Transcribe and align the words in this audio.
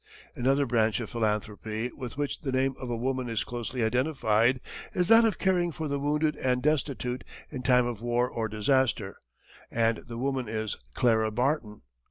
Another 0.35 0.65
branch 0.65 0.99
of 0.99 1.11
philanthropy 1.11 1.91
with 1.95 2.17
which 2.17 2.41
the 2.41 2.51
name 2.51 2.73
of 2.79 2.89
a 2.89 2.95
woman 2.97 3.29
is 3.29 3.43
closely 3.43 3.83
identified 3.83 4.59
is 4.95 5.09
that 5.09 5.23
of 5.25 5.37
caring 5.37 5.71
for 5.71 5.87
the 5.87 5.99
wounded 5.99 6.35
and 6.37 6.63
destitute 6.63 7.23
in 7.51 7.61
time 7.61 7.85
of 7.85 8.01
war 8.01 8.27
or 8.27 8.47
disaster, 8.47 9.17
and 9.69 9.97
the 10.07 10.17
woman 10.17 10.49
is 10.49 10.75
Clara 10.95 11.29
Barton. 11.29 11.83